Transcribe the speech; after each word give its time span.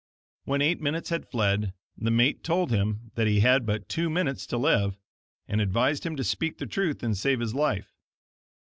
When 0.45 0.63
eight 0.63 0.81
minutes 0.81 1.09
had 1.09 1.29
fled 1.29 1.75
the 1.95 2.09
mate 2.09 2.43
told 2.43 2.71
him 2.71 3.11
that 3.13 3.27
he 3.27 3.41
had 3.41 3.67
but 3.67 3.87
two 3.87 4.09
minutes 4.09 4.47
to 4.47 4.57
live, 4.57 4.97
and 5.47 5.61
advised 5.61 6.07
him 6.07 6.15
to 6.15 6.23
speak 6.23 6.57
the 6.57 6.65
truth 6.65 7.03
and 7.03 7.15
save 7.15 7.39
his 7.39 7.53
life. 7.53 7.93